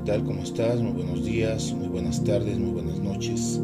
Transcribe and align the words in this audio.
¿Qué 0.00 0.12
tal? 0.12 0.24
¿Cómo 0.24 0.42
estás? 0.42 0.80
Muy 0.80 0.92
buenos 0.92 1.24
días, 1.24 1.74
muy 1.74 1.88
buenas 1.88 2.24
tardes, 2.24 2.58
muy 2.58 2.70
buenas 2.70 2.98
noches. 3.00 3.60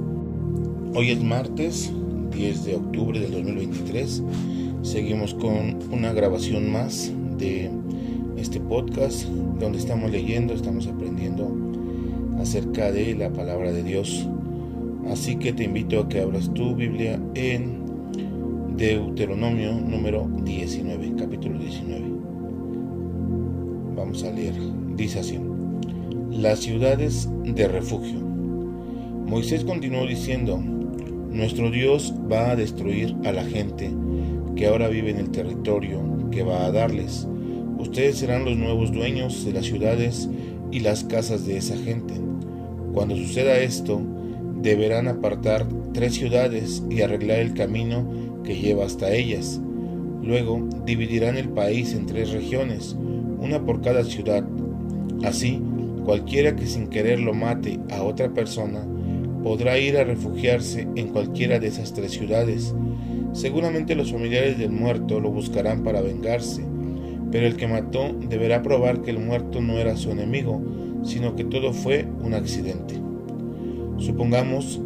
Hoy 0.94 1.10
es 1.10 1.22
martes 1.22 1.90
10 2.30 2.64
de 2.64 2.74
octubre 2.74 3.18
del 3.18 3.32
2023. 3.32 4.22
Seguimos 4.82 5.32
con 5.34 5.78
una 5.91 6.12
grabación 6.12 6.70
más 6.70 7.10
de 7.38 7.70
este 8.36 8.60
podcast 8.60 9.24
donde 9.58 9.78
estamos 9.78 10.10
leyendo, 10.10 10.52
estamos 10.52 10.86
aprendiendo 10.86 11.50
acerca 12.38 12.92
de 12.92 13.14
la 13.14 13.32
palabra 13.32 13.72
de 13.72 13.83
Dios. 13.83 14.28
Así 15.11 15.36
que 15.36 15.52
te 15.52 15.64
invito 15.64 16.00
a 16.00 16.08
que 16.08 16.20
abras 16.20 16.52
tu 16.52 16.74
Biblia 16.74 17.18
en 17.34 18.77
Deuteronomio 18.77 19.72
número 19.72 20.28
19, 20.44 21.14
capítulo 21.16 21.58
19. 21.58 22.05
Vamos 23.96 24.22
a 24.24 24.33
leer. 24.33 24.55
Dice 24.96 25.20
así 25.20 25.39
las 26.39 26.61
ciudades 26.61 27.29
de 27.45 27.67
refugio. 27.67 28.20
Moisés 28.20 29.65
continuó 29.65 30.06
diciendo, 30.06 30.59
nuestro 30.59 31.70
Dios 31.70 32.15
va 32.31 32.51
a 32.51 32.56
destruir 32.56 33.17
a 33.25 33.33
la 33.33 33.45
gente 33.45 33.91
que 34.55 34.67
ahora 34.67 34.89
vive 34.89 35.11
en 35.11 35.19
el 35.19 35.31
territorio 35.31 36.01
que 36.31 36.42
va 36.42 36.67
a 36.67 36.73
darles. 36.73 37.27
Ustedes 37.79 38.19
serán 38.19 38.45
los 38.45 38.57
nuevos 38.57 38.92
dueños 38.92 39.45
de 39.45 39.53
las 39.53 39.64
ciudades 39.64 40.29
y 40.70 40.81
las 40.81 41.05
casas 41.05 41.47
de 41.47 41.57
esa 41.57 41.77
gente. 41.77 42.14
Cuando 42.92 43.17
suceda 43.17 43.59
esto, 43.59 44.01
deberán 44.61 45.09
apartar 45.09 45.67
tres 45.92 46.14
ciudades 46.14 46.83
y 46.91 47.01
arreglar 47.01 47.41
el 47.41 47.55
camino 47.55 48.07
que 48.45 48.57
lleva 48.57 48.84
hasta 48.84 49.12
ellas. 49.12 49.61
Luego 50.23 50.69
dividirán 50.84 51.37
el 51.37 51.48
país 51.48 51.95
en 51.95 52.07
tres 52.07 52.31
regiones, 52.31 52.97
una 53.41 53.64
por 53.64 53.81
cada 53.81 54.05
ciudad. 54.05 54.45
Así, 55.25 55.62
Cualquiera 56.06 56.54
que 56.54 56.66
sin 56.66 56.86
querer 56.86 57.18
lo 57.18 57.34
mate 57.34 57.80
a 57.90 58.04
otra 58.04 58.32
persona 58.32 58.86
podrá 59.42 59.76
ir 59.76 59.98
a 59.98 60.04
refugiarse 60.04 60.86
en 60.94 61.08
cualquiera 61.08 61.58
de 61.58 61.66
esas 61.66 61.94
tres 61.94 62.12
ciudades. 62.12 62.72
Seguramente 63.32 63.96
los 63.96 64.12
familiares 64.12 64.56
del 64.56 64.70
muerto 64.70 65.18
lo 65.18 65.32
buscarán 65.32 65.82
para 65.82 66.02
vengarse, 66.02 66.62
pero 67.32 67.48
el 67.48 67.56
que 67.56 67.66
mató 67.66 68.14
deberá 68.28 68.62
probar 68.62 69.02
que 69.02 69.10
el 69.10 69.18
muerto 69.18 69.60
no 69.60 69.78
era 69.78 69.96
su 69.96 70.12
enemigo, 70.12 70.62
sino 71.02 71.34
que 71.34 71.42
todo 71.42 71.72
fue 71.72 72.06
un 72.22 72.34
accidente. 72.34 72.94
Supongamos 73.98 74.80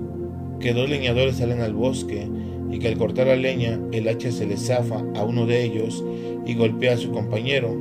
que 0.58 0.72
dos 0.72 0.88
leñadores 0.88 1.36
salen 1.36 1.60
al 1.60 1.74
bosque 1.74 2.26
y 2.70 2.78
que 2.78 2.88
al 2.88 2.96
cortar 2.96 3.26
la 3.26 3.36
leña 3.36 3.78
el 3.92 4.08
hacha 4.08 4.32
se 4.32 4.46
le 4.46 4.56
zafa 4.56 5.04
a 5.14 5.22
uno 5.22 5.44
de 5.44 5.64
ellos 5.64 6.02
y 6.46 6.54
golpea 6.54 6.94
a 6.94 6.96
su 6.96 7.10
compañero. 7.12 7.78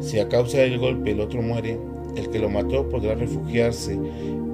Si 0.00 0.18
a 0.18 0.28
causa 0.28 0.58
del 0.58 0.78
golpe 0.78 1.12
el 1.12 1.20
otro 1.20 1.42
muere, 1.42 1.78
el 2.16 2.28
que 2.30 2.38
lo 2.38 2.48
mató 2.48 2.88
podrá 2.88 3.14
refugiarse 3.14 3.98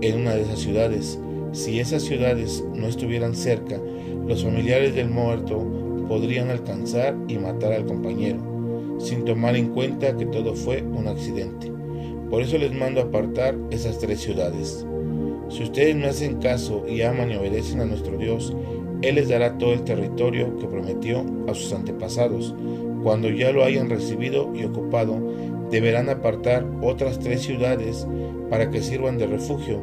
en 0.00 0.20
una 0.20 0.34
de 0.34 0.42
esas 0.42 0.58
ciudades. 0.60 1.18
Si 1.52 1.80
esas 1.80 2.02
ciudades 2.02 2.64
no 2.74 2.86
estuvieran 2.86 3.34
cerca, 3.34 3.80
los 4.26 4.44
familiares 4.44 4.94
del 4.94 5.08
muerto 5.08 5.64
podrían 6.08 6.50
alcanzar 6.50 7.16
y 7.28 7.38
matar 7.38 7.72
al 7.72 7.86
compañero, 7.86 8.38
sin 8.98 9.24
tomar 9.24 9.56
en 9.56 9.68
cuenta 9.68 10.16
que 10.16 10.26
todo 10.26 10.54
fue 10.54 10.82
un 10.82 11.08
accidente. 11.08 11.72
Por 12.30 12.42
eso 12.42 12.58
les 12.58 12.74
mando 12.74 13.00
apartar 13.00 13.56
esas 13.70 13.98
tres 13.98 14.20
ciudades. 14.20 14.86
Si 15.48 15.62
ustedes 15.62 15.96
me 15.96 16.06
hacen 16.06 16.40
caso 16.40 16.84
y 16.86 17.00
aman 17.02 17.30
y 17.30 17.36
obedecen 17.36 17.80
a 17.80 17.86
nuestro 17.86 18.18
Dios, 18.18 18.54
Él 19.00 19.14
les 19.14 19.28
dará 19.28 19.56
todo 19.56 19.72
el 19.72 19.82
territorio 19.82 20.56
que 20.58 20.66
prometió 20.66 21.24
a 21.48 21.54
sus 21.54 21.72
antepasados, 21.72 22.54
cuando 23.02 23.30
ya 23.30 23.52
lo 23.52 23.64
hayan 23.64 23.88
recibido 23.88 24.52
y 24.54 24.64
ocupado 24.64 25.16
deberán 25.70 26.08
apartar 26.08 26.66
otras 26.82 27.18
tres 27.18 27.42
ciudades 27.42 28.06
para 28.50 28.70
que 28.70 28.82
sirvan 28.82 29.18
de 29.18 29.26
refugio. 29.26 29.80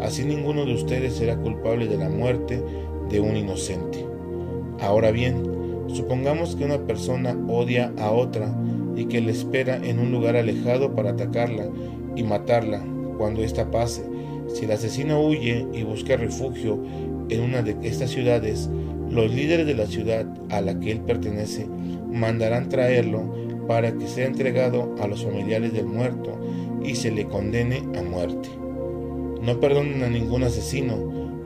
Así 0.00 0.24
ninguno 0.24 0.64
de 0.64 0.74
ustedes 0.74 1.14
será 1.14 1.36
culpable 1.36 1.86
de 1.86 1.96
la 1.96 2.08
muerte 2.08 2.62
de 3.08 3.20
un 3.20 3.36
inocente. 3.36 4.04
Ahora 4.80 5.10
bien, 5.10 5.42
supongamos 5.88 6.56
que 6.56 6.64
una 6.64 6.86
persona 6.86 7.36
odia 7.48 7.92
a 7.98 8.10
otra 8.10 8.54
y 8.94 9.06
que 9.06 9.20
le 9.20 9.32
espera 9.32 9.76
en 9.76 9.98
un 9.98 10.10
lugar 10.10 10.36
alejado 10.36 10.94
para 10.94 11.10
atacarla 11.10 11.68
y 12.14 12.22
matarla 12.22 12.84
cuando 13.18 13.42
ésta 13.42 13.70
pase. 13.70 14.02
Si 14.48 14.64
el 14.64 14.72
asesino 14.72 15.20
huye 15.20 15.66
y 15.72 15.82
busca 15.82 16.16
refugio 16.16 16.82
en 17.28 17.40
una 17.42 17.62
de 17.62 17.76
estas 17.82 18.10
ciudades, 18.10 18.70
los 19.10 19.32
líderes 19.32 19.66
de 19.66 19.74
la 19.74 19.86
ciudad 19.86 20.26
a 20.50 20.60
la 20.60 20.78
que 20.78 20.92
él 20.92 21.00
pertenece 21.00 21.66
mandarán 22.10 22.68
traerlo 22.68 23.45
para 23.66 23.92
que 23.92 24.06
sea 24.06 24.26
entregado 24.26 24.94
a 25.00 25.06
los 25.06 25.24
familiares 25.24 25.72
del 25.72 25.86
muerto 25.86 26.38
y 26.82 26.94
se 26.94 27.10
le 27.10 27.26
condene 27.26 27.82
a 27.98 28.02
muerte. 28.02 28.48
No 29.42 29.60
perdonen 29.60 30.02
a 30.02 30.08
ningún 30.08 30.42
asesino, 30.42 30.96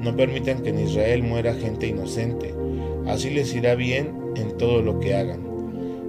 no 0.01 0.17
permitan 0.17 0.63
que 0.63 0.71
en 0.71 0.81
Israel 0.81 1.23
muera 1.23 1.55
gente 1.55 1.87
inocente, 1.87 2.55
así 3.07 3.31
les 3.31 3.55
irá 3.55 3.75
bien 3.75 4.15
en 4.37 4.57
todo 4.57 4.83
lo 4.83 5.01
que 5.01 5.15
hagan. 5.15 5.51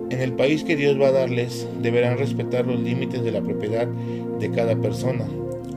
En 0.10 0.20
el 0.20 0.34
país 0.34 0.64
que 0.64 0.76
Dios 0.76 1.00
va 1.00 1.08
a 1.08 1.14
darles, 1.14 1.68
deberán 1.82 2.18
respetar 2.18 2.68
los 2.68 2.80
límites 2.80 3.24
de 3.24 3.32
la 3.32 3.42
propiedad 3.42 3.88
de 3.88 4.52
cada 4.52 4.76
persona. 4.76 5.26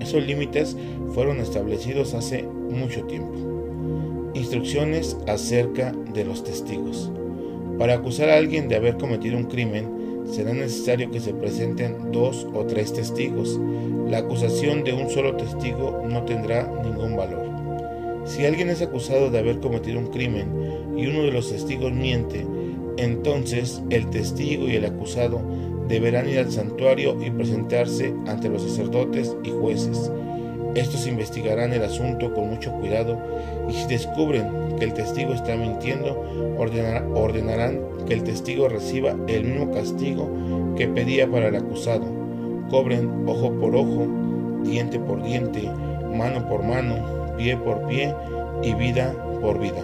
Esos 0.01 0.27
límites 0.27 0.77
fueron 1.15 1.39
establecidos 1.39 2.15
hace 2.15 2.43
mucho 2.43 3.05
tiempo. 3.05 4.33
Instrucciones 4.35 5.17
acerca 5.29 5.93
de 6.13 6.25
los 6.25 6.43
testigos. 6.43 7.13
Para 7.79 7.95
acusar 7.95 8.29
a 8.29 8.37
alguien 8.37 8.69
de 8.69 8.75
haber 8.75 8.97
cometido 8.97 9.37
un 9.37 9.45
crimen, 9.45 9.89
será 10.31 10.53
necesario 10.53 11.11
que 11.11 11.21
se 11.21 11.35
presenten 11.35 12.13
dos 12.13 12.47
o 12.55 12.65
tres 12.65 12.93
testigos. 12.93 13.59
La 14.09 14.19
acusación 14.19 14.85
de 14.85 14.93
un 14.93 15.11
solo 15.11 15.37
testigo 15.37 16.05
no 16.09 16.25
tendrá 16.25 16.71
ningún 16.83 17.17
valor. 17.17 17.45
Si 18.25 18.45
alguien 18.45 18.71
es 18.71 18.81
acusado 18.81 19.31
de 19.31 19.39
haber 19.39 19.61
cometido 19.61 19.99
un 19.99 20.07
crimen 20.07 20.49
y 20.97 21.07
uno 21.07 21.23
de 21.23 21.31
los 21.31 21.51
testigos 21.51 21.93
miente, 21.93 22.47
entonces 22.97 23.83
el 23.91 24.09
testigo 24.11 24.69
y 24.69 24.77
el 24.77 24.85
acusado 24.85 25.41
deberán 25.89 26.29
ir 26.29 26.39
al 26.39 26.51
santuario 26.51 27.17
y 27.23 27.31
presentarse 27.31 28.15
ante 28.27 28.49
los 28.49 28.63
sacerdotes 28.63 29.37
y 29.45 29.51
jueces. 29.51 30.11
Estos 30.75 31.07
investigarán 31.07 31.73
el 31.73 31.83
asunto 31.85 32.33
con 32.35 32.49
mucho 32.49 32.73
cuidado 32.73 33.19
y 33.69 33.75
si 33.75 33.87
descubren 33.87 34.64
que 34.79 34.85
el 34.85 34.95
testigo 34.95 35.33
está 35.33 35.57
mintiendo, 35.57 36.21
ordenarán 36.59 37.81
que 38.07 38.15
el 38.15 38.25
testigo 38.25 38.69
reciba 38.69 39.17
el 39.29 39.45
mismo 39.45 39.71
castigo 39.73 40.29
que 40.77 40.89
pedía 40.89 41.31
para 41.31 41.49
el 41.49 41.57
acusado. 41.57 42.05
Cobren 42.71 43.25
ojo 43.27 43.53
por 43.53 43.77
ojo, 43.77 44.07
diente 44.65 44.99
por 44.99 45.23
diente, 45.23 45.71
mano 46.15 46.49
por 46.49 46.63
mano, 46.63 47.35
pie 47.37 47.57
por 47.57 47.87
pie 47.87 48.15
y 48.63 48.75
vida 48.75 49.15
por 49.41 49.59
vida. 49.59 49.83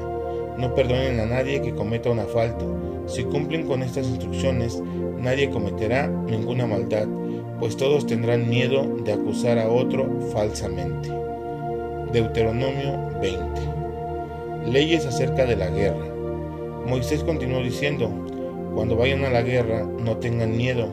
No 0.58 0.74
perdonen 0.74 1.20
a 1.20 1.26
nadie 1.26 1.62
que 1.62 1.74
cometa 1.74 2.10
una 2.10 2.24
falta. 2.24 2.64
Si 3.06 3.24
cumplen 3.24 3.66
con 3.66 3.82
estas 3.82 4.06
instrucciones, 4.08 4.82
nadie 5.18 5.50
cometerá 5.50 6.06
ninguna 6.08 6.66
maldad, 6.66 7.06
pues 7.58 7.76
todos 7.76 8.06
tendrán 8.06 8.48
miedo 8.48 8.84
de 9.04 9.12
acusar 9.12 9.58
a 9.58 9.68
otro 9.68 10.20
falsamente. 10.32 11.10
Deuteronomio 12.12 13.20
20 13.20 13.79
leyes 14.66 15.06
acerca 15.06 15.46
de 15.46 15.56
la 15.56 15.68
guerra. 15.68 16.06
Moisés 16.86 17.22
continuó 17.22 17.62
diciendo, 17.62 18.10
cuando 18.74 18.96
vayan 18.96 19.24
a 19.24 19.30
la 19.30 19.42
guerra 19.42 19.84
no 19.84 20.16
tengan 20.18 20.56
miedo, 20.56 20.88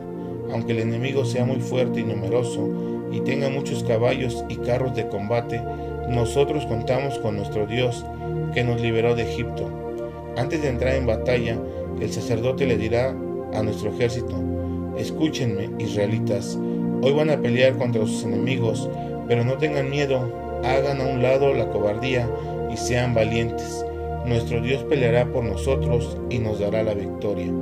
aunque 0.52 0.72
el 0.72 0.80
enemigo 0.80 1.24
sea 1.24 1.44
muy 1.44 1.60
fuerte 1.60 2.00
y 2.00 2.04
numeroso 2.04 2.68
y 3.12 3.20
tenga 3.20 3.48
muchos 3.48 3.84
caballos 3.84 4.44
y 4.48 4.56
carros 4.56 4.94
de 4.94 5.08
combate, 5.08 5.60
nosotros 6.08 6.66
contamos 6.66 7.18
con 7.18 7.36
nuestro 7.36 7.66
Dios 7.66 8.04
que 8.54 8.64
nos 8.64 8.80
liberó 8.80 9.14
de 9.14 9.22
Egipto. 9.22 9.70
Antes 10.36 10.62
de 10.62 10.68
entrar 10.68 10.94
en 10.94 11.06
batalla, 11.06 11.58
el 12.00 12.12
sacerdote 12.12 12.66
le 12.66 12.76
dirá 12.76 13.14
a 13.54 13.62
nuestro 13.62 13.90
ejército, 13.90 14.34
escúchenme, 14.96 15.70
israelitas, 15.78 16.58
hoy 17.02 17.12
van 17.12 17.30
a 17.30 17.40
pelear 17.40 17.76
contra 17.76 18.02
sus 18.06 18.24
enemigos, 18.24 18.88
pero 19.26 19.44
no 19.44 19.54
tengan 19.54 19.90
miedo, 19.90 20.60
hagan 20.64 21.00
a 21.00 21.04
un 21.04 21.22
lado 21.22 21.54
la 21.54 21.68
cobardía 21.70 22.28
y 22.72 22.76
sean 22.76 23.14
valientes. 23.14 23.84
Nuestro 24.26 24.60
Dios 24.60 24.84
peleará 24.84 25.26
por 25.32 25.44
nosotros 25.44 26.16
y 26.30 26.38
nos 26.38 26.60
dará 26.60 26.82
la 26.82 26.94
victoria. 26.94 27.52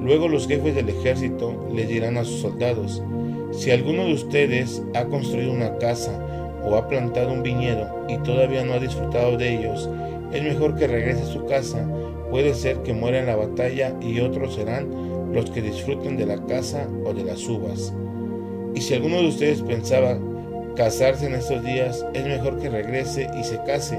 Luego 0.00 0.28
los 0.28 0.46
jefes 0.46 0.74
del 0.74 0.88
ejército 0.88 1.68
les 1.74 1.88
dirán 1.88 2.16
a 2.16 2.24
sus 2.24 2.40
soldados, 2.40 3.02
si 3.50 3.70
alguno 3.70 4.04
de 4.04 4.12
ustedes 4.12 4.82
ha 4.94 5.04
construido 5.06 5.52
una 5.52 5.76
casa 5.78 6.18
o 6.64 6.76
ha 6.76 6.86
plantado 6.86 7.32
un 7.32 7.42
viñedo 7.42 7.88
y 8.08 8.18
todavía 8.18 8.64
no 8.64 8.74
ha 8.74 8.78
disfrutado 8.78 9.36
de 9.36 9.54
ellos, 9.54 9.88
es 10.32 10.42
mejor 10.42 10.76
que 10.76 10.86
regrese 10.86 11.22
a 11.22 11.26
su 11.26 11.44
casa, 11.46 11.88
puede 12.30 12.54
ser 12.54 12.82
que 12.82 12.92
muera 12.92 13.20
en 13.20 13.26
la 13.26 13.36
batalla 13.36 13.94
y 14.00 14.20
otros 14.20 14.54
serán 14.54 15.32
los 15.32 15.50
que 15.50 15.62
disfruten 15.62 16.16
de 16.16 16.26
la 16.26 16.44
casa 16.46 16.88
o 17.04 17.12
de 17.12 17.24
las 17.24 17.46
uvas. 17.48 17.92
Y 18.74 18.80
si 18.80 18.94
alguno 18.94 19.16
de 19.16 19.28
ustedes 19.28 19.62
pensaba 19.62 20.18
casarse 20.78 21.26
en 21.26 21.34
estos 21.34 21.64
días, 21.64 22.06
es 22.14 22.24
mejor 22.24 22.60
que 22.60 22.70
regrese 22.70 23.28
y 23.36 23.42
se 23.42 23.60
case, 23.64 23.98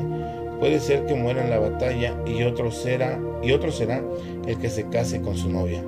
puede 0.62 0.80
ser 0.80 1.06
que 1.06 1.14
muera 1.14 1.44
en 1.44 1.50
la 1.50 1.60
batalla 1.60 2.16
y 2.26 2.42
otro 2.44 2.72
será 2.72 3.20
y 3.44 3.52
otro 3.52 3.70
será 3.70 4.02
el 4.48 4.58
que 4.60 4.70
se 4.70 4.86
case 4.86 5.20
con 5.22 5.36
su 5.36 5.50
novia. 5.50 5.84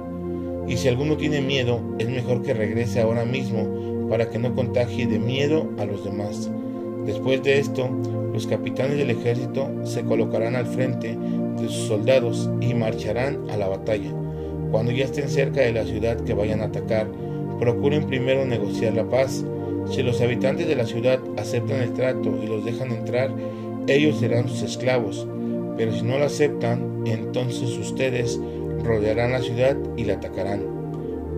Y 0.68 0.76
si 0.76 0.90
alguno 0.90 1.16
tiene 1.16 1.40
miedo, 1.40 1.80
es 1.98 2.10
mejor 2.10 2.42
que 2.42 2.54
regrese 2.54 3.00
ahora 3.00 3.24
mismo 3.24 4.10
para 4.10 4.30
que 4.30 4.38
no 4.38 4.54
contagie 4.54 5.08
de 5.08 5.18
miedo 5.18 5.70
a 5.80 5.86
los 5.86 6.04
demás. 6.04 6.52
Después 7.06 7.42
de 7.42 7.60
esto, 7.60 7.90
los 8.34 8.46
capitanes 8.46 8.98
del 8.98 9.12
ejército 9.12 9.70
se 9.86 10.04
colocarán 10.04 10.58
al 10.58 10.68
frente 10.68 11.18
de 11.58 11.70
sus 11.70 11.88
soldados 11.88 12.50
y 12.60 12.74
marcharán 12.74 13.50
a 13.50 13.56
la 13.56 13.70
batalla. 13.70 14.12
Cuando 14.72 14.92
ya 14.92 15.06
estén 15.06 15.30
cerca 15.30 15.62
de 15.62 15.72
la 15.72 15.86
ciudad 15.86 16.18
que 16.18 16.34
vayan 16.34 16.60
a 16.60 16.66
atacar, 16.66 17.08
procuren 17.62 18.08
primero 18.08 18.46
negociar 18.46 18.94
la 18.94 19.06
paz. 19.06 19.46
Si 19.90 20.04
los 20.04 20.22
habitantes 20.22 20.68
de 20.68 20.76
la 20.76 20.86
ciudad 20.86 21.20
aceptan 21.38 21.82
el 21.82 21.94
trato 21.94 22.40
y 22.42 22.48
los 22.48 22.64
dejan 22.64 22.92
entrar, 22.92 23.32
ellos 23.88 24.20
serán 24.20 24.48
sus 24.48 24.62
esclavos. 24.62 25.28
Pero 25.78 25.94
si 25.94 26.04
no 26.04 26.18
lo 26.18 26.26
aceptan, 26.26 27.04
entonces 27.06 27.78
ustedes 27.78 28.40
rodearán 28.84 29.32
la 29.32 29.42
ciudad 29.42 29.76
y 29.98 30.06
la 30.06 30.14
atacarán. 30.14 30.62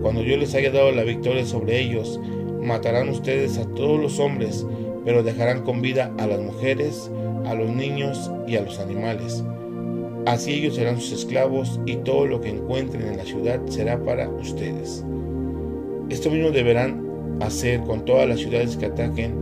Cuando 0.02 0.22
yo 0.22 0.36
les 0.36 0.54
haya 0.54 0.70
dado 0.70 0.92
la 0.92 1.04
victoria 1.04 1.44
sobre 1.44 1.80
ellos, 1.80 2.20
matarán 2.60 3.08
ustedes 3.08 3.58
a 3.58 3.66
todos 3.66 4.00
los 4.00 4.18
hombres, 4.18 4.66
pero 5.04 5.22
dejarán 5.22 5.62
con 5.62 5.82
vida 5.82 6.12
a 6.18 6.26
las 6.26 6.40
mujeres, 6.40 7.10
a 7.46 7.54
los 7.54 7.70
niños 7.70 8.30
y 8.46 8.56
a 8.56 8.62
los 8.62 8.78
animales. 8.78 9.42
Así 10.26 10.54
ellos 10.54 10.76
serán 10.76 11.00
sus 11.00 11.20
esclavos 11.20 11.80
y 11.84 11.96
todo 11.96 12.26
lo 12.26 12.40
que 12.40 12.48
encuentren 12.48 13.08
en 13.08 13.16
la 13.18 13.24
ciudad 13.24 13.60
será 13.66 14.02
para 14.02 14.28
ustedes. 14.28 15.04
Esto 16.08 16.30
mismo 16.30 16.50
deberán 16.50 17.03
hacer 17.40 17.80
con 17.82 18.04
todas 18.04 18.28
las 18.28 18.40
ciudades 18.40 18.76
que 18.76 18.86
ataquen 18.86 19.34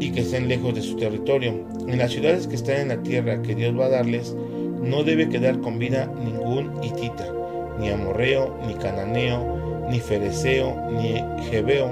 y 0.00 0.10
que 0.10 0.20
estén 0.20 0.48
lejos 0.48 0.74
de 0.74 0.82
su 0.82 0.96
territorio. 0.96 1.52
En 1.86 1.98
las 1.98 2.12
ciudades 2.12 2.46
que 2.46 2.56
están 2.56 2.76
en 2.76 2.88
la 2.88 3.02
tierra 3.02 3.42
que 3.42 3.54
Dios 3.54 3.78
va 3.78 3.86
a 3.86 3.90
darles, 3.90 4.36
no 4.82 5.02
debe 5.02 5.28
quedar 5.28 5.60
con 5.60 5.78
vida 5.78 6.12
ningún 6.24 6.82
hitita, 6.82 7.32
ni 7.80 7.90
amorreo, 7.90 8.56
ni 8.66 8.74
cananeo, 8.74 9.86
ni 9.90 9.98
fereceo, 9.98 10.74
ni 10.92 11.22
jebeo, 11.50 11.90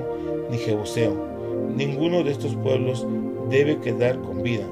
ni 0.50 0.58
jebuseo. 0.58 1.16
Ninguno 1.74 2.22
de 2.22 2.32
estos 2.32 2.54
pueblos 2.56 3.06
debe 3.50 3.78
quedar 3.78 4.20
con 4.20 4.42
vida, 4.42 4.64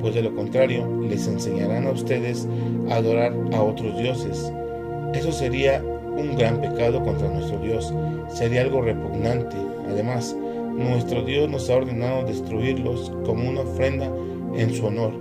pues 0.00 0.14
de 0.14 0.22
lo 0.22 0.34
contrario 0.34 0.86
les 1.08 1.26
enseñarán 1.26 1.86
a 1.86 1.92
ustedes 1.92 2.46
a 2.90 2.96
adorar 2.96 3.34
a 3.52 3.62
otros 3.62 3.96
dioses. 3.98 4.52
Eso 5.14 5.32
sería 5.32 5.82
un 6.16 6.36
gran 6.36 6.60
pecado 6.60 7.02
contra 7.02 7.28
nuestro 7.28 7.58
Dios, 7.58 7.92
sería 8.28 8.62
algo 8.62 8.82
repugnante. 8.82 9.56
Además, 9.88 10.36
nuestro 10.76 11.22
Dios 11.22 11.48
nos 11.48 11.68
ha 11.68 11.76
ordenado 11.76 12.24
destruirlos 12.24 13.12
como 13.24 13.48
una 13.48 13.60
ofrenda 13.62 14.10
en 14.54 14.72
su 14.74 14.86
honor. 14.86 15.12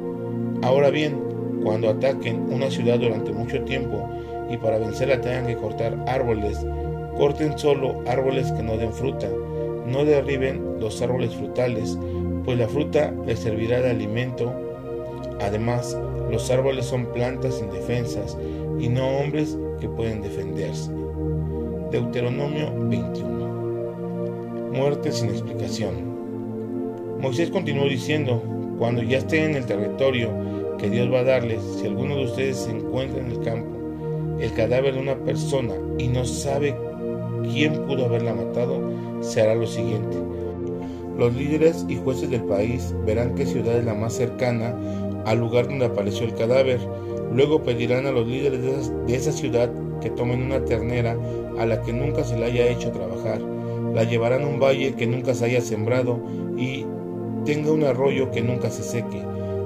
Ahora 0.62 0.90
bien, 0.90 1.18
cuando 1.64 1.90
ataquen 1.90 2.52
una 2.52 2.70
ciudad 2.70 3.00
durante 3.00 3.32
mucho 3.32 3.62
tiempo 3.64 4.10
y 4.50 4.58
para 4.58 4.78
vencerla 4.78 5.22
tengan 5.22 5.48
que 5.48 5.56
cortar 5.56 5.98
árboles, 6.08 6.66
corten 7.18 7.58
solo 7.58 8.02
árboles 8.08 8.52
que 8.52 8.64
no 8.64 8.78
den 8.78 8.94
fruta, 8.94 9.28
no 9.88 10.06
derriben 10.06 10.80
los 10.80 11.02
árboles 11.02 11.36
frutales, 11.36 11.98
pues 12.46 12.58
la 12.58 12.68
fruta 12.68 13.14
les 13.26 13.40
servirá 13.40 13.82
de 13.82 13.92
alimento. 13.92 14.54
Además, 15.42 15.98
los 16.30 16.50
árboles 16.50 16.86
son 16.86 17.06
plantas 17.08 17.60
indefensas 17.62 18.38
y 18.82 18.90
no 18.90 19.08
hombres 19.20 19.58
que 19.80 19.88
pueden 19.88 20.22
defenderse. 20.22 20.92
Deuteronomio 21.92 22.74
21. 22.90 24.72
Muerte 24.74 25.12
sin 25.12 25.30
explicación. 25.30 26.12
Moisés 27.20 27.52
continuó 27.52 27.86
diciendo, 27.86 28.42
cuando 28.80 29.04
ya 29.04 29.20
estén 29.20 29.52
en 29.52 29.58
el 29.58 29.66
territorio 29.66 30.32
que 30.80 30.90
Dios 30.90 31.14
va 31.14 31.20
a 31.20 31.24
darles, 31.24 31.62
si 31.80 31.86
alguno 31.86 32.16
de 32.16 32.26
ustedes 32.26 32.58
se 32.58 32.72
encuentra 32.72 33.22
en 33.22 33.32
el 33.32 33.40
campo, 33.42 33.78
el 34.40 34.52
cadáver 34.54 34.96
de 34.96 35.02
una 35.02 35.16
persona 35.18 35.76
y 36.00 36.08
no 36.08 36.26
sabe 36.26 36.76
quién 37.54 37.86
pudo 37.86 38.06
haberla 38.06 38.34
matado, 38.34 38.82
se 39.22 39.42
hará 39.42 39.54
lo 39.54 39.68
siguiente. 39.68 40.18
Los 41.18 41.36
líderes 41.36 41.86
y 41.88 41.98
jueces 41.98 42.32
del 42.32 42.44
país 42.46 42.96
verán 43.06 43.36
qué 43.36 43.46
ciudad 43.46 43.78
es 43.78 43.86
la 43.86 43.94
más 43.94 44.14
cercana 44.14 44.76
al 45.26 45.40
lugar 45.40 45.68
donde 45.68 45.86
apareció 45.86 46.26
el 46.26 46.34
cadáver. 46.34 46.80
Luego 47.34 47.64
pedirán 47.64 48.06
a 48.06 48.12
los 48.12 48.28
líderes 48.28 48.92
de 49.08 49.16
esa, 49.16 49.32
ciudad 49.32 49.72
que 50.02 50.10
tomen 50.10 50.42
una 50.42 50.64
ternera 50.66 51.18
a 51.58 51.66
la 51.66 51.82
que 51.82 51.94
nunca 51.94 52.24
se 52.24 52.38
le 52.38 52.46
haya 52.46 52.68
hecho 52.68 52.92
trabajar. 52.92 53.40
La 53.94 54.04
llevarán 54.04 54.44
a 54.44 54.48
un 54.48 54.60
valle 54.60 54.94
que 54.96 55.08
nunca 55.08 55.34
se 55.34 55.46
haya 55.46 55.62
sembrado 55.62 56.20
y 56.58 56.86
tenga 57.46 57.72
un 57.72 57.84
arroyo 57.84 58.32
que 58.32 58.42
nunca 58.42 58.70
se 58.70 58.84
seque. 58.84 59.22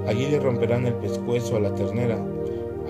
Allí 0.06 0.26
le 0.26 0.38
romperán 0.38 0.86
el 0.86 0.94
pescuezo 0.94 1.56
a 1.56 1.60
la 1.60 1.74
ternera. 1.74 2.24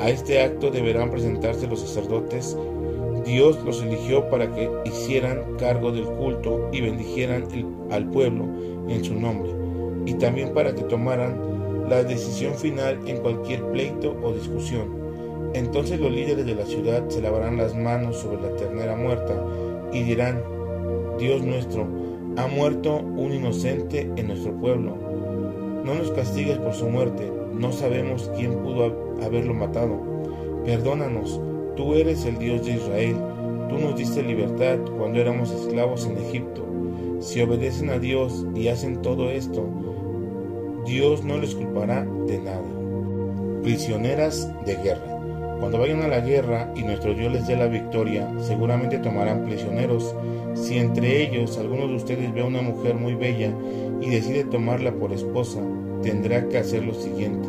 A 0.00 0.10
este 0.10 0.42
acto 0.42 0.70
deberán 0.70 1.10
presentarse 1.10 1.66
los 1.66 1.80
sacerdotes 1.80 2.56
Dios 3.26 3.58
los 3.64 3.82
eligió 3.82 4.30
para 4.30 4.54
que 4.54 4.70
hicieran 4.84 5.56
cargo 5.58 5.90
del 5.90 6.04
culto 6.04 6.68
y 6.72 6.80
bendijeran 6.80 7.44
al 7.90 8.08
pueblo 8.10 8.44
en 8.88 9.04
su 9.04 9.14
nombre, 9.14 9.50
y 10.06 10.14
también 10.14 10.54
para 10.54 10.72
que 10.72 10.82
tomaran 10.84 11.55
la 11.88 12.02
decisión 12.02 12.54
final 12.54 13.00
en 13.06 13.18
cualquier 13.18 13.62
pleito 13.70 14.16
o 14.22 14.32
discusión. 14.32 15.06
Entonces 15.54 16.00
los 16.00 16.12
líderes 16.12 16.46
de 16.46 16.54
la 16.54 16.66
ciudad 16.66 17.08
se 17.08 17.22
lavarán 17.22 17.56
las 17.56 17.74
manos 17.74 18.16
sobre 18.16 18.40
la 18.42 18.54
ternera 18.56 18.96
muerta 18.96 19.34
y 19.92 20.02
dirán, 20.02 20.42
Dios 21.18 21.42
nuestro, 21.42 21.86
ha 22.36 22.46
muerto 22.46 22.96
un 22.98 23.32
inocente 23.32 24.10
en 24.16 24.28
nuestro 24.28 24.52
pueblo. 24.52 24.96
No 25.84 25.94
nos 25.94 26.10
castigues 26.10 26.58
por 26.58 26.74
su 26.74 26.88
muerte, 26.88 27.32
no 27.54 27.72
sabemos 27.72 28.30
quién 28.36 28.52
pudo 28.58 29.16
haberlo 29.22 29.54
matado. 29.54 29.98
Perdónanos, 30.64 31.40
Tú 31.76 31.94
eres 31.94 32.24
el 32.24 32.38
Dios 32.38 32.64
de 32.64 32.72
Israel, 32.72 33.16
tú 33.68 33.76
nos 33.76 33.96
diste 33.96 34.22
libertad 34.22 34.78
cuando 34.96 35.20
éramos 35.20 35.50
esclavos 35.50 36.06
en 36.06 36.16
Egipto. 36.16 36.64
Si 37.20 37.42
obedecen 37.42 37.90
a 37.90 37.98
Dios 37.98 38.46
y 38.54 38.68
hacen 38.68 39.02
todo 39.02 39.28
esto, 39.28 39.68
Dios 40.86 41.24
no 41.24 41.36
les 41.36 41.54
culpará 41.54 42.06
de 42.26 42.38
nada. 42.38 42.62
Prisioneras 43.62 44.48
de 44.64 44.76
guerra. 44.76 45.18
Cuando 45.58 45.78
vayan 45.78 46.02
a 46.02 46.08
la 46.08 46.20
guerra 46.20 46.72
y 46.76 46.84
nuestro 46.84 47.12
Dios 47.12 47.32
les 47.32 47.46
dé 47.48 47.56
la 47.56 47.66
victoria, 47.66 48.30
seguramente 48.38 48.98
tomarán 48.98 49.44
prisioneros. 49.44 50.14
Si 50.54 50.78
entre 50.78 51.22
ellos 51.22 51.58
alguno 51.58 51.88
de 51.88 51.96
ustedes 51.96 52.32
ve 52.32 52.42
a 52.42 52.44
una 52.44 52.62
mujer 52.62 52.94
muy 52.94 53.14
bella 53.14 53.50
y 54.00 54.10
decide 54.10 54.44
tomarla 54.44 54.92
por 54.92 55.12
esposa, 55.12 55.58
tendrá 56.02 56.48
que 56.48 56.58
hacer 56.58 56.84
lo 56.84 56.94
siguiente. 56.94 57.48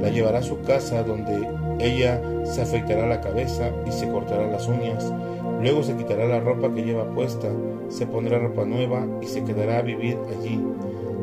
La 0.00 0.08
llevará 0.08 0.38
a 0.38 0.42
su 0.42 0.62
casa 0.62 1.02
donde 1.02 1.46
ella 1.80 2.22
se 2.44 2.62
afeitará 2.62 3.06
la 3.06 3.20
cabeza 3.20 3.70
y 3.86 3.92
se 3.92 4.08
cortará 4.08 4.46
las 4.46 4.66
uñas. 4.68 5.12
Luego 5.60 5.82
se 5.82 5.96
quitará 5.96 6.26
la 6.26 6.40
ropa 6.40 6.72
que 6.72 6.82
lleva 6.82 7.12
puesta, 7.14 7.48
se 7.88 8.06
pondrá 8.06 8.38
ropa 8.38 8.64
nueva 8.64 9.06
y 9.20 9.26
se 9.26 9.42
quedará 9.44 9.78
a 9.78 9.82
vivir 9.82 10.16
allí. 10.30 10.60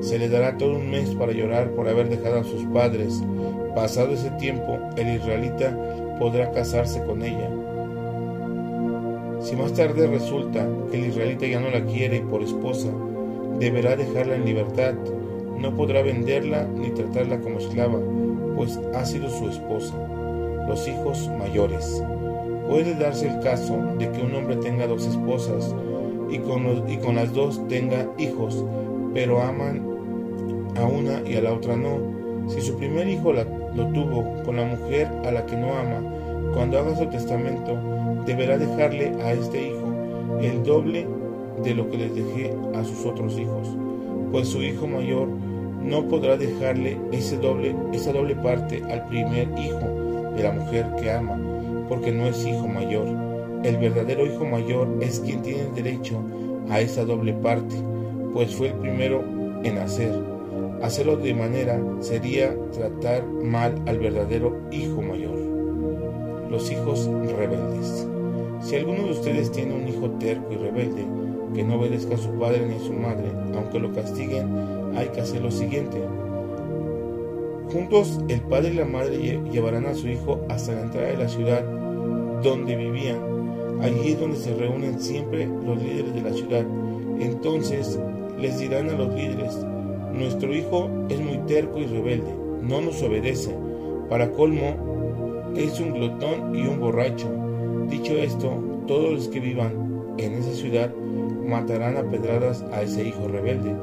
Se 0.01 0.19
le 0.19 0.27
dará 0.29 0.57
todo 0.57 0.75
un 0.75 0.89
mes 0.89 1.15
para 1.15 1.31
llorar 1.31 1.71
por 1.71 1.87
haber 1.87 2.09
dejado 2.09 2.39
a 2.39 2.43
sus 2.43 2.63
padres. 2.65 3.23
Pasado 3.73 4.11
ese 4.11 4.29
tiempo, 4.31 4.77
el 4.97 5.15
israelita 5.15 5.77
podrá 6.19 6.51
casarse 6.51 7.01
con 7.03 7.23
ella. 7.23 7.49
Si 9.41 9.55
más 9.55 9.73
tarde 9.73 10.07
resulta 10.07 10.67
que 10.91 10.97
el 10.97 11.05
israelita 11.09 11.45
ya 11.45 11.59
no 11.59 11.69
la 11.69 11.85
quiere 11.85 12.21
por 12.21 12.43
esposa, 12.43 12.89
deberá 13.59 13.95
dejarla 13.95 14.35
en 14.35 14.45
libertad. 14.45 14.95
No 15.59 15.75
podrá 15.75 16.01
venderla 16.01 16.67
ni 16.67 16.89
tratarla 16.89 17.39
como 17.39 17.59
esclava, 17.59 17.99
pues 18.55 18.79
ha 18.93 19.05
sido 19.05 19.29
su 19.29 19.49
esposa 19.49 19.95
los 20.67 20.87
hijos 20.87 21.29
mayores. 21.37 22.03
Puede 22.67 22.95
darse 22.95 23.27
el 23.27 23.39
caso 23.41 23.77
de 23.99 24.11
que 24.11 24.21
un 24.21 24.33
hombre 24.35 24.55
tenga 24.57 24.87
dos 24.87 25.05
esposas 25.05 25.73
y 26.29 26.39
con, 26.39 27.15
las 27.15 27.33
dos 27.33 27.61
tenga 27.67 28.07
hijos, 28.17 28.63
pero 29.13 29.41
aman 29.41 29.81
a 30.75 30.85
una 30.85 31.21
y 31.29 31.35
a 31.35 31.41
la 31.41 31.53
otra 31.53 31.75
no. 31.75 31.99
Si 32.47 32.61
su 32.61 32.75
primer 32.77 33.07
hijo 33.07 33.33
lo 33.33 33.87
tuvo 33.89 34.43
con 34.43 34.57
la 34.57 34.65
mujer 34.65 35.07
a 35.25 35.31
la 35.31 35.45
que 35.45 35.55
no 35.55 35.73
ama, 35.73 36.01
cuando 36.53 36.79
haga 36.79 36.95
su 36.95 37.05
testamento, 37.07 37.77
deberá 38.25 38.57
dejarle 38.57 39.11
a 39.21 39.33
este 39.33 39.67
hijo 39.67 39.93
el 40.41 40.63
doble 40.63 41.07
de 41.63 41.73
lo 41.73 41.89
que 41.89 41.97
les 41.97 42.15
dejé 42.15 42.53
a 42.73 42.83
sus 42.83 43.05
otros 43.05 43.37
hijos, 43.37 43.69
pues 44.31 44.47
su 44.47 44.61
hijo 44.61 44.87
mayor 44.87 45.27
no 45.81 46.07
podrá 46.07 46.35
dejarle 46.35 46.97
ese 47.11 47.37
doble, 47.37 47.75
esa 47.93 48.11
doble 48.11 48.35
parte 48.35 48.81
al 48.89 49.07
primer 49.07 49.47
hijo 49.57 50.33
de 50.35 50.43
la 50.43 50.51
mujer 50.51 50.87
que 50.99 51.11
ama, 51.11 51.39
porque 51.87 52.11
no 52.11 52.27
es 52.27 52.45
hijo 52.45 52.67
mayor. 52.67 53.07
el 53.63 53.77
verdadero 53.77 54.25
hijo 54.27 54.45
mayor 54.45 54.87
es 55.01 55.19
quien 55.19 55.41
tiene 55.41 55.65
derecho 55.73 56.21
a 56.69 56.79
esa 56.79 57.03
doble 57.03 57.33
parte, 57.33 57.75
pues 58.33 58.55
fue 58.55 58.67
el 58.67 58.73
primero 58.75 59.23
en 59.63 59.77
hacer. 59.77 60.11
Hacerlo 60.81 61.17
de 61.17 61.33
manera 61.33 61.81
sería 61.99 62.55
tratar 62.71 63.25
mal 63.25 63.73
al 63.87 63.97
verdadero 63.97 64.55
hijo 64.71 65.01
mayor. 65.01 65.37
Los 66.49 66.71
hijos 66.71 67.09
rebeldes. 67.37 68.07
Si 68.61 68.75
alguno 68.75 69.05
de 69.05 69.11
ustedes 69.11 69.51
tiene 69.51 69.73
un 69.73 69.87
hijo 69.87 70.09
terco 70.11 70.51
y 70.51 70.57
rebelde, 70.57 71.05
que 71.53 71.63
no 71.63 71.75
obedezca 71.75 72.15
a 72.15 72.17
su 72.17 72.31
padre 72.37 72.65
ni 72.67 72.75
a 72.75 72.79
su 72.79 72.93
madre, 72.93 73.31
aunque 73.55 73.79
lo 73.79 73.93
castiguen, 73.93 74.93
hay 74.95 75.07
que 75.09 75.21
hacer 75.21 75.41
lo 75.41 75.51
siguiente. 75.51 75.97
Juntos 77.71 78.19
el 78.27 78.41
padre 78.41 78.69
y 78.69 78.75
la 78.75 78.85
madre 78.85 79.39
llevarán 79.51 79.85
a 79.85 79.93
su 79.95 80.07
hijo 80.07 80.39
hasta 80.49 80.73
la 80.73 80.81
entrada 80.81 81.07
de 81.07 81.17
la 81.17 81.27
ciudad 81.27 81.63
donde 82.43 82.75
vivían. 82.75 83.17
Allí 83.81 84.11
es 84.11 84.19
donde 84.19 84.37
se 84.37 84.53
reúnen 84.55 84.99
siempre 84.99 85.45
los 85.45 85.81
líderes 85.81 86.13
de 86.13 86.21
la 86.21 86.33
ciudad. 86.33 86.65
Entonces 87.19 87.99
les 88.39 88.59
dirán 88.59 88.89
a 88.89 88.93
los 88.93 89.13
líderes, 89.13 89.65
nuestro 90.13 90.53
hijo 90.53 90.89
es 91.09 91.19
muy 91.19 91.37
terco 91.47 91.79
y 91.79 91.85
rebelde, 91.85 92.33
no 92.61 92.81
nos 92.81 93.01
obedece. 93.01 93.55
Para 94.09 94.31
colmo, 94.31 95.53
es 95.55 95.79
un 95.79 95.93
glotón 95.93 96.55
y 96.55 96.67
un 96.67 96.79
borracho 96.79 97.29
Dicho 97.89 98.13
esto, 98.13 98.51
todos 98.87 99.13
los 99.13 99.27
que 99.27 99.39
vivan 99.39 100.15
en 100.17 100.33
esa 100.33 100.53
ciudad 100.53 100.91
matarán 101.45 101.97
a 101.97 102.03
pedradas 102.03 102.63
a 102.73 102.81
ese 102.81 103.07
hijo 103.07 103.27
rebelde. 103.27 103.75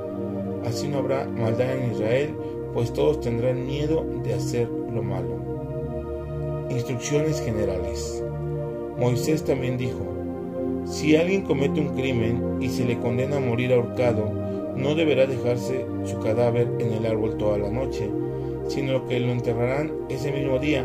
Así 0.67 0.89
no 0.89 0.99
habrá 0.99 1.25
maldad 1.27 1.77
en 1.77 1.93
Israel, 1.93 2.35
pues 2.73 2.93
todos 2.93 3.21
tendrán 3.21 3.67
miedo 3.67 4.05
de 4.25 4.35
hacer 4.35 4.69
lo 4.69 5.03
malo. 5.03 6.67
Instrucciones 6.71 7.41
generales. 7.41 8.23
Moisés 8.99 9.45
también 9.45 9.77
dijo, 9.77 10.01
si 10.85 11.17
alguien 11.17 11.43
comete 11.43 11.81
un 11.81 11.95
crimen 11.95 12.59
y 12.61 12.69
se 12.69 12.85
le 12.85 12.99
condena 12.99 13.37
a 13.37 13.41
morir 13.41 13.73
ahorcado, 13.73 14.31
no 14.77 14.95
deberá 14.95 15.27
dejarse 15.27 15.87
su 16.05 16.19
cadáver 16.21 16.69
en 16.79 16.93
el 16.93 17.07
árbol 17.07 17.37
toda 17.37 17.59
la 17.59 17.71
noche, 17.71 18.11
sino 18.69 19.07
que 19.07 19.21
lo 19.21 19.33
enterrarán 19.33 19.93
ese 20.09 20.33
mismo 20.33 20.59
día 20.59 20.85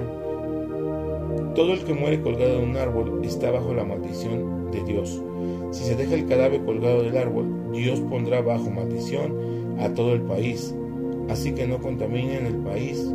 todo 1.58 1.74
el 1.74 1.84
que 1.84 1.94
muere 1.96 2.22
colgado 2.22 2.60
de 2.60 2.64
un 2.64 2.78
árbol 2.78 3.22
está 3.24 3.50
bajo 3.50 3.74
la 3.74 3.84
maldición 3.84 4.70
de 4.70 4.84
Dios. 4.84 5.20
Si 5.72 5.86
se 5.86 5.96
deja 5.96 6.14
el 6.14 6.28
cadáver 6.28 6.64
colgado 6.64 7.02
del 7.02 7.18
árbol, 7.18 7.72
Dios 7.72 8.00
pondrá 8.02 8.42
bajo 8.42 8.70
maldición 8.70 9.34
a 9.80 9.90
todo 9.90 10.14
el 10.14 10.22
país. 10.22 10.76
Así 11.30 11.52
que 11.54 11.68
no 11.68 11.80
contaminen 11.80 12.46
el 12.46 12.56
país 12.58 13.06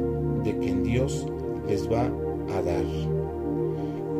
de 0.45 0.57
quien 0.59 0.83
Dios 0.83 1.27
les 1.69 1.91
va 1.91 2.11
a 2.55 2.63
dar. 2.63 2.85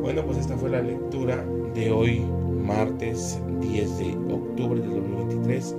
Bueno, 0.03 0.25
pues 0.25 0.39
esta 0.39 0.57
fue 0.57 0.71
la 0.71 0.81
lectura 0.81 1.45
de 1.75 1.91
hoy, 1.91 2.25
martes 2.65 3.39
10 3.61 3.99
de 3.99 4.35
octubre 4.35 4.81
de 4.81 4.89
2023. 4.89 5.77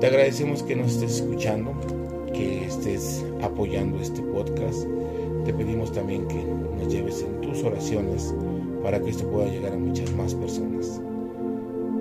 Te 0.00 0.06
agradecemos 0.06 0.62
que 0.62 0.76
nos 0.76 0.92
estés 0.92 1.20
escuchando, 1.20 1.72
que 2.32 2.64
estés 2.64 3.24
apoyando 3.42 4.00
este 4.00 4.22
podcast. 4.22 4.86
Te 5.44 5.52
pedimos 5.52 5.92
también 5.92 6.26
que 6.26 6.42
nos 6.78 6.92
lleves 6.92 7.22
en 7.22 7.40
tus 7.40 7.62
oraciones 7.62 8.34
para 8.82 9.00
que 9.00 9.10
esto 9.10 9.30
pueda 9.30 9.48
llegar 9.48 9.74
a 9.74 9.78
muchas 9.78 10.12
más 10.14 10.34
personas. 10.34 11.00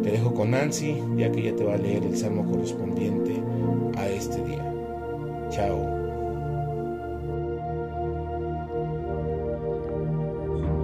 Te 0.03 0.11
dejo 0.11 0.33
con 0.33 0.51
Nancy, 0.51 0.95
ya 1.17 1.31
que 1.31 1.41
ella 1.41 1.55
te 1.55 1.65
va 1.65 1.73
a 1.73 1.77
leer 1.77 2.05
el 2.05 2.15
salmo 2.15 2.49
correspondiente 2.49 3.33
a 3.97 4.07
este 4.07 4.43
día. 4.45 4.68
Chao. 5.49 5.77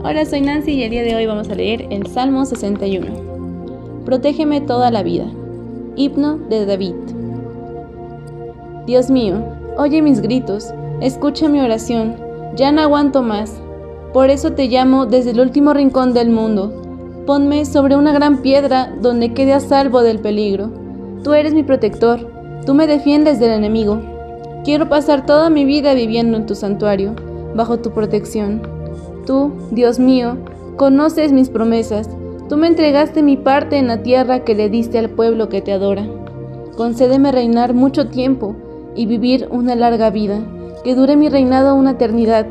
Hola, 0.03 0.25
soy 0.25 0.41
Nancy 0.41 0.73
y 0.73 0.83
el 0.83 0.91
día 0.91 1.03
de 1.03 1.15
hoy 1.15 1.25
vamos 1.25 1.49
a 1.49 1.55
leer 1.55 1.87
el 1.89 2.07
Salmo 2.07 2.45
61. 2.45 4.03
Protégeme 4.05 4.61
toda 4.61 4.91
la 4.91 5.03
vida. 5.03 5.25
Himno 5.95 6.37
de 6.37 6.65
David. 6.65 6.95
Dios 8.85 9.09
mío, 9.09 9.43
oye 9.77 10.01
mis 10.01 10.21
gritos, 10.21 10.73
escucha 11.01 11.49
mi 11.49 11.59
oración 11.59 12.25
ya 12.55 12.71
no 12.71 12.81
aguanto 12.81 13.21
más. 13.21 13.61
Por 14.13 14.29
eso 14.29 14.53
te 14.53 14.67
llamo 14.67 15.05
desde 15.05 15.31
el 15.31 15.41
último 15.41 15.73
rincón 15.73 16.13
del 16.13 16.29
mundo. 16.29 17.23
Ponme 17.25 17.65
sobre 17.65 17.97
una 17.97 18.13
gran 18.13 18.41
piedra 18.41 18.93
donde 19.01 19.33
quede 19.33 19.53
a 19.53 19.59
salvo 19.59 20.01
del 20.03 20.19
peligro. 20.19 20.71
Tú 21.23 21.33
eres 21.33 21.53
mi 21.53 21.63
protector. 21.63 22.31
Tú 22.65 22.73
me 22.73 22.87
defiendes 22.87 23.39
del 23.39 23.51
enemigo. 23.51 24.14
Quiero 24.65 24.89
pasar 24.89 25.27
toda 25.27 25.51
mi 25.51 25.63
vida 25.63 25.93
viviendo 25.93 26.37
en 26.37 26.47
tu 26.47 26.55
santuario, 26.55 27.13
bajo 27.53 27.77
tu 27.77 27.91
protección. 27.91 28.63
Tú, 29.27 29.51
Dios 29.69 29.99
mío, 29.99 30.37
conoces 30.75 31.31
mis 31.31 31.49
promesas. 31.49 32.09
Tú 32.49 32.57
me 32.57 32.65
entregaste 32.65 33.21
mi 33.21 33.37
parte 33.37 33.77
en 33.77 33.85
la 33.85 34.01
tierra 34.01 34.43
que 34.43 34.55
le 34.55 34.71
diste 34.71 34.97
al 34.97 35.11
pueblo 35.11 35.49
que 35.49 35.61
te 35.61 35.71
adora. 35.71 36.07
Concédeme 36.75 37.31
reinar 37.31 37.75
mucho 37.75 38.07
tiempo 38.07 38.55
y 38.95 39.05
vivir 39.05 39.47
una 39.51 39.75
larga 39.75 40.09
vida 40.09 40.39
que 40.83 40.95
dure 40.95 41.15
mi 41.15 41.29
reinado 41.29 41.75
una 41.75 41.91
eternidad. 41.91 42.47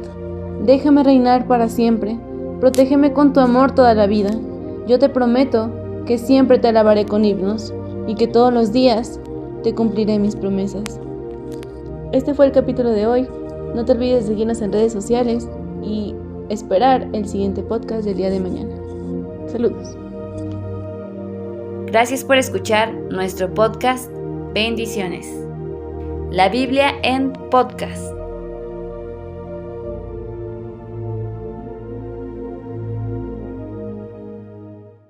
Déjame 0.65 1.03
reinar 1.03 1.49
para 1.49 1.69
siempre, 1.69 2.17
protégeme 2.61 3.13
con 3.13 3.33
tu 3.33 3.41
amor 3.41 3.73
toda 3.73 3.93
la 3.93 4.07
vida. 4.07 4.31
Yo 4.87 5.01
te 5.01 5.09
prometo 5.09 5.69
que 6.07 6.19
siempre 6.19 6.61
te 6.61 6.69
alabaré 6.69 7.07
con 7.07 7.25
himnos 7.25 7.75
y 8.07 8.15
que 8.15 8.29
todos 8.29 8.53
los 8.55 8.73
días 8.73 9.19
te 9.65 9.75
cumpliré 9.75 10.21
mis 10.21 10.37
promesas. 10.37 11.01
Este 12.15 12.33
fue 12.33 12.47
el 12.47 12.53
capítulo 12.53 12.91
de 12.91 13.09
hoy. 13.09 13.29
No 13.75 13.85
te 13.85 13.91
olvides 13.91 14.23
de 14.23 14.29
seguirnos 14.29 14.63
en 14.63 14.73
redes 14.73 14.93
sociales 14.93 15.49
y 15.83 16.15
esperar 16.49 17.09
el 17.13 17.27
siguiente 17.27 17.61
podcast 17.61 18.05
del 18.05 18.17
día 18.17 18.31
de 18.31 18.39
mañana. 18.39 18.73
Saludos. 19.49 19.97
Gracias 21.87 22.23
por 22.23 22.37
escuchar 22.37 22.95
nuestro 23.11 23.53
podcast. 23.53 24.09
Bendiciones. 24.53 25.27
La 26.31 26.49
Biblia 26.49 26.93
en 27.03 27.33
podcast. 27.51 28.24